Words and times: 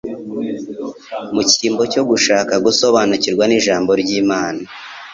Mu 1.33 1.41
cyimbo 1.51 1.83
cyo 1.93 2.01
gushaka 2.09 2.53
gusobanukirwa 2.65 3.43
n'Ijambo 3.47 3.91
ry'Imana, 4.01 4.61